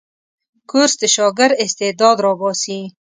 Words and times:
کورس 0.69 0.93
د 1.01 1.03
شاګرد 1.15 1.59
استعداد 1.63 2.17
راباسي. 2.25 2.79